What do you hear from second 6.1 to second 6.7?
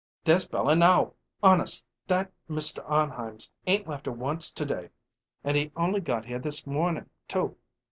here this